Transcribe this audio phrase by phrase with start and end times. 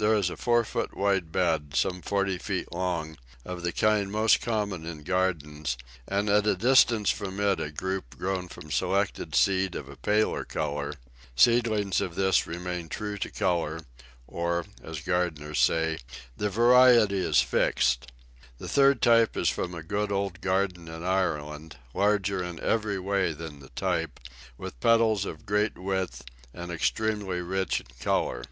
[0.00, 4.40] There is a four feet wide bed, some forty feet long, of the kind most
[4.40, 9.74] common in gardens, and at a distance from it a group grown from selected seed
[9.74, 10.92] of a paler colour;
[11.34, 13.80] seedlings of this remain true to colour,
[14.28, 15.98] or, as gardeners say,
[16.36, 18.06] the variety is "fixed."
[18.58, 23.32] The third sort is from a good old garden in Ireland, larger in every way
[23.32, 24.20] than the type,
[24.56, 26.22] with petals of great width,
[26.54, 28.44] and extremely rich in colour.